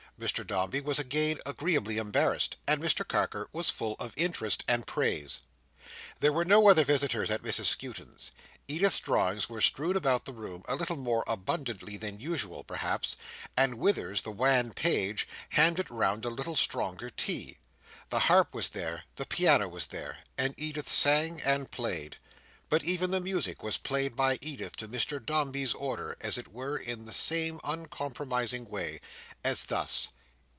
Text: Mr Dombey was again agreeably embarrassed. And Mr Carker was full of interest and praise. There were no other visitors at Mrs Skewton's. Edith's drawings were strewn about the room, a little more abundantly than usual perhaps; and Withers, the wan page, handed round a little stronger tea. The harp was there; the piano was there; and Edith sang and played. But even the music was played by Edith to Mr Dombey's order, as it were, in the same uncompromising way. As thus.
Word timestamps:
Mr 0.19 0.45
Dombey 0.45 0.79
was 0.81 0.99
again 0.99 1.39
agreeably 1.47 1.97
embarrassed. 1.97 2.55
And 2.67 2.79
Mr 2.79 3.03
Carker 3.07 3.49
was 3.51 3.71
full 3.71 3.95
of 3.95 4.13
interest 4.15 4.63
and 4.67 4.85
praise. 4.85 5.39
There 6.19 6.31
were 6.31 6.45
no 6.45 6.69
other 6.69 6.83
visitors 6.83 7.31
at 7.31 7.41
Mrs 7.41 7.65
Skewton's. 7.65 8.29
Edith's 8.67 8.99
drawings 8.99 9.49
were 9.49 9.61
strewn 9.61 9.97
about 9.97 10.25
the 10.25 10.31
room, 10.31 10.61
a 10.67 10.75
little 10.75 10.95
more 10.95 11.23
abundantly 11.25 11.97
than 11.97 12.19
usual 12.19 12.63
perhaps; 12.63 13.15
and 13.57 13.79
Withers, 13.79 14.21
the 14.21 14.29
wan 14.29 14.73
page, 14.73 15.27
handed 15.49 15.89
round 15.89 16.23
a 16.23 16.29
little 16.29 16.55
stronger 16.55 17.09
tea. 17.09 17.57
The 18.11 18.19
harp 18.19 18.53
was 18.53 18.69
there; 18.69 19.05
the 19.15 19.25
piano 19.25 19.67
was 19.67 19.87
there; 19.87 20.19
and 20.37 20.53
Edith 20.55 20.87
sang 20.87 21.41
and 21.41 21.71
played. 21.71 22.17
But 22.69 22.85
even 22.85 23.11
the 23.11 23.19
music 23.19 23.63
was 23.63 23.75
played 23.75 24.15
by 24.15 24.37
Edith 24.39 24.77
to 24.77 24.87
Mr 24.87 25.23
Dombey's 25.25 25.73
order, 25.73 26.15
as 26.21 26.37
it 26.37 26.47
were, 26.47 26.77
in 26.77 27.03
the 27.03 27.11
same 27.11 27.59
uncompromising 27.65 28.63
way. 28.69 29.01
As 29.43 29.65
thus. 29.65 30.07